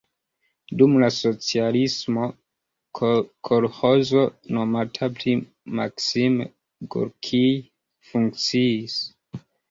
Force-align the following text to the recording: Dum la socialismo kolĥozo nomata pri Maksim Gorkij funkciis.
Dum 0.77 0.93
la 1.01 1.07
socialismo 1.15 2.23
kolĥozo 2.99 4.23
nomata 4.57 5.09
pri 5.19 5.33
Maksim 5.81 6.39
Gorkij 6.95 7.51
funkciis. 8.13 8.97